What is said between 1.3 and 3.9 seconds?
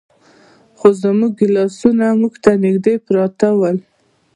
ګیلاسونه موږ ته نږدې پراته ول.